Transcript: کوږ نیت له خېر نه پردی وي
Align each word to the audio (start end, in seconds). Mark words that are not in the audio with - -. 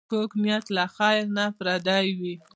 کوږ 0.09 0.29
نیت 0.43 0.65
له 0.75 0.85
خېر 0.95 1.23
نه 1.35 1.45
پردی 1.57 2.07
وي 2.19 2.35